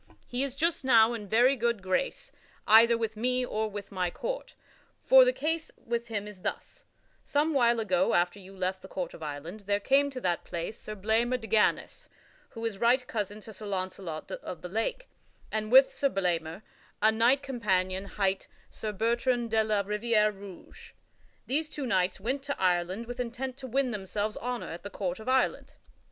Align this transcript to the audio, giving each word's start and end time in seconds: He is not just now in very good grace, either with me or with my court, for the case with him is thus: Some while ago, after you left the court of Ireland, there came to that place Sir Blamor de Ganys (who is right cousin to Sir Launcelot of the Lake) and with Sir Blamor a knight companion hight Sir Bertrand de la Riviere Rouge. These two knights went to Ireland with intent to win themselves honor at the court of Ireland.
He 0.25 0.41
is 0.41 0.53
not 0.53 0.57
just 0.57 0.83
now 0.83 1.13
in 1.13 1.27
very 1.27 1.55
good 1.55 1.83
grace, 1.83 2.31
either 2.65 2.97
with 2.97 3.15
me 3.15 3.45
or 3.45 3.69
with 3.69 3.91
my 3.91 4.09
court, 4.09 4.55
for 5.05 5.23
the 5.23 5.31
case 5.31 5.69
with 5.77 6.07
him 6.07 6.27
is 6.27 6.41
thus: 6.41 6.85
Some 7.23 7.53
while 7.53 7.79
ago, 7.79 8.15
after 8.15 8.39
you 8.39 8.57
left 8.57 8.81
the 8.81 8.87
court 8.87 9.13
of 9.13 9.21
Ireland, 9.21 9.59
there 9.67 9.79
came 9.79 10.09
to 10.09 10.19
that 10.21 10.43
place 10.43 10.79
Sir 10.81 10.95
Blamor 10.95 11.37
de 11.39 11.45
Ganys 11.47 12.07
(who 12.49 12.65
is 12.65 12.79
right 12.79 13.05
cousin 13.05 13.41
to 13.41 13.53
Sir 13.53 13.67
Launcelot 13.67 14.31
of 14.31 14.63
the 14.63 14.69
Lake) 14.69 15.07
and 15.51 15.71
with 15.71 15.93
Sir 15.93 16.09
Blamor 16.09 16.63
a 16.99 17.11
knight 17.11 17.43
companion 17.43 18.05
hight 18.05 18.47
Sir 18.71 18.91
Bertrand 18.91 19.51
de 19.51 19.63
la 19.63 19.81
Riviere 19.85 20.31
Rouge. 20.31 20.93
These 21.45 21.69
two 21.69 21.85
knights 21.85 22.19
went 22.19 22.41
to 22.45 22.59
Ireland 22.59 23.05
with 23.05 23.19
intent 23.19 23.55
to 23.57 23.67
win 23.67 23.91
themselves 23.91 24.35
honor 24.37 24.71
at 24.71 24.81
the 24.81 24.89
court 24.89 25.19
of 25.19 25.29
Ireland. 25.29 25.75